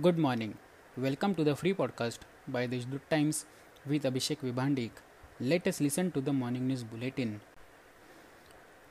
Good 0.00 0.16
morning. 0.16 0.54
Welcome 0.96 1.34
to 1.34 1.44
the 1.44 1.54
free 1.54 1.74
podcast 1.74 2.20
by 2.48 2.66
the 2.66 2.78
Deshdoot 2.78 3.02
Times 3.10 3.44
with 3.86 4.04
Abhishek 4.04 4.38
Vibhandik. 4.38 4.92
Let 5.38 5.66
us 5.66 5.82
listen 5.82 6.10
to 6.12 6.22
the 6.22 6.32
morning 6.32 6.66
news 6.66 6.82
bulletin. 6.82 7.42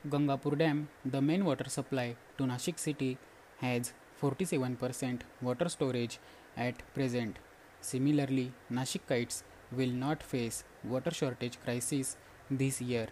Gangapur 0.08 0.56
Dam, 0.56 0.88
the 1.04 1.20
main 1.20 1.44
water 1.44 1.68
supply 1.68 2.14
to 2.38 2.44
Nashik 2.44 2.78
city, 2.78 3.18
has 3.58 3.92
47% 4.22 5.22
water 5.40 5.68
storage 5.68 6.20
at 6.56 6.86
present. 6.94 7.40
Similarly, 7.80 8.52
Nashikites 8.70 9.42
will 9.72 9.90
not 9.90 10.22
face 10.22 10.62
water 10.84 11.10
shortage 11.10 11.58
crisis 11.64 12.16
this 12.48 12.80
year 12.80 13.08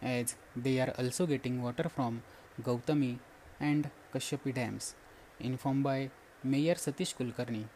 as 0.00 0.36
they 0.54 0.78
are 0.78 0.94
also 0.96 1.26
getting 1.26 1.60
water 1.60 1.88
from 1.88 2.22
Gautami 2.62 3.18
and 3.58 3.90
Kashyapi 4.14 4.54
dams. 4.54 4.94
Informed 5.40 5.82
by 5.82 6.10
Mayor 6.44 6.74
Satish 6.74 7.14
Kulkarni. 7.14 7.66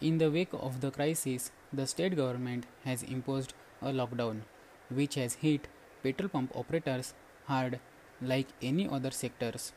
In 0.00 0.18
the 0.18 0.30
wake 0.30 0.52
of 0.52 0.80
the 0.80 0.92
crisis, 0.92 1.50
the 1.72 1.88
state 1.88 2.14
government 2.14 2.66
has 2.84 3.02
imposed 3.02 3.52
a 3.82 3.90
lockdown, 3.90 4.42
which 4.90 5.16
has 5.16 5.34
hit 5.34 5.66
petrol 6.04 6.28
pump 6.28 6.54
operators 6.54 7.14
hard 7.46 7.80
like 8.22 8.46
any 8.62 8.88
other 8.88 9.10
sectors, 9.10 9.72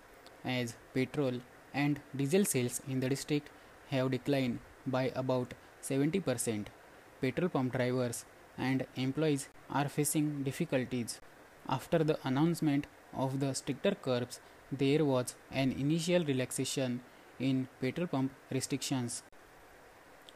as 0.45 0.75
petrol 0.93 1.41
and 1.73 1.99
diesel 2.15 2.45
sales 2.45 2.81
in 2.87 2.99
the 2.99 3.09
district 3.09 3.49
have 3.89 4.11
declined 4.11 4.59
by 4.85 5.11
about 5.15 5.55
70%. 5.81 6.67
Petrol 7.19 7.49
pump 7.49 7.73
drivers 7.73 8.25
and 8.59 8.85
employees 8.95 9.47
are 9.71 9.89
facing 9.89 10.43
difficulties. 10.43 11.19
After 11.67 12.03
the 12.03 12.19
announcement 12.23 12.85
of 13.11 13.39
the 13.39 13.55
stricter 13.55 13.95
curbs, 13.95 14.39
there 14.71 15.03
was 15.03 15.33
an 15.51 15.71
initial 15.71 16.23
relaxation 16.23 17.01
in 17.49 17.67
petrol 17.81 18.07
pump 18.07 18.31
restrictions. 18.51 19.23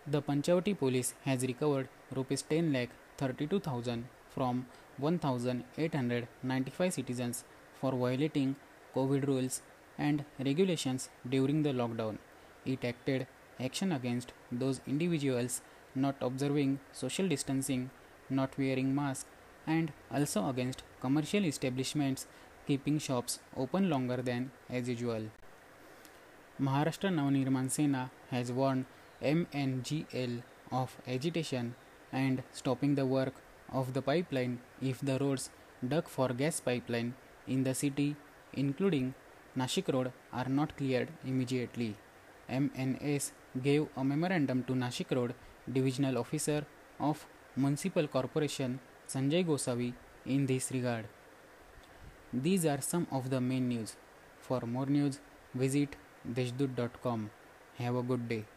The 0.08 0.22
Panchavati 0.22 0.78
police 0.78 1.14
has 1.24 1.44
recovered 1.52 1.88
rupees 2.16 2.44
10 2.44 2.74
lakh 2.74 2.90
32,000 3.18 4.06
from 4.30 4.66
1,895 4.98 6.94
citizens 6.94 7.44
for 7.80 7.92
violating 7.92 8.56
COVID 8.96 9.28
rules 9.28 9.62
and 9.98 10.24
regulations 10.40 11.10
during 11.30 11.64
the 11.64 11.72
lockdown. 11.72 12.18
It 12.66 12.84
acted 12.84 13.28
action 13.60 13.92
against 13.92 14.34
those 14.52 14.82
individuals 14.88 15.62
not 15.96 16.16
observing 16.22 16.80
social 16.92 17.28
distancing, 17.28 17.90
not 18.30 18.58
wearing 18.58 18.94
masks, 18.94 19.30
and 19.66 19.92
also 20.12 20.48
against 20.50 20.84
commercial 21.02 21.46
establishments 21.46 22.28
keeping 22.68 23.00
shops 23.00 23.40
open 23.56 23.90
longer 23.90 24.18
than 24.18 24.52
as 24.70 24.90
usual. 24.90 25.24
Maharashtra 26.62 27.10
Navnirman 27.10 27.70
Sena 27.70 28.12
has 28.32 28.50
warned 28.50 28.86
MNGL 29.22 30.42
of 30.72 30.96
agitation 31.06 31.76
and 32.14 32.44
stopping 32.54 32.96
the 32.96 33.06
work 33.06 33.34
of 33.74 33.94
the 33.94 34.02
pipeline 34.02 34.60
if 34.82 35.02
the 35.02 35.20
roads 35.20 35.50
dug 35.86 36.08
for 36.08 36.30
gas 36.30 36.62
pipeline 36.62 37.14
in 37.46 37.64
the 37.66 37.76
city, 37.76 38.16
including 38.54 39.14
Nashik 39.58 39.94
Road, 39.94 40.14
are 40.32 40.48
not 40.48 40.78
cleared 40.78 41.10
immediately. 41.26 41.98
MNS 42.50 43.32
gave 43.62 43.88
a 43.98 44.04
memorandum 44.06 44.64
to 44.64 44.74
Nashik 44.74 45.14
Road 45.14 45.34
Divisional 45.70 46.18
Officer 46.18 46.66
of 47.02 47.26
Municipal 47.58 48.08
Corporation 48.08 48.80
Sanjay 49.10 49.46
Gosavi 49.46 49.94
in 50.26 50.46
this 50.46 50.72
regard. 50.72 51.06
These 52.32 52.66
are 52.66 52.80
some 52.80 53.08
of 53.12 53.30
the 53.30 53.42
main 53.42 53.68
news. 53.68 53.98
For 54.40 54.62
more 54.62 54.86
news, 54.86 55.20
visit 55.54 55.98
deshdoot.com. 56.34 57.30
Have 57.78 57.96
a 57.96 58.04
good 58.04 58.28
day. 58.28 58.55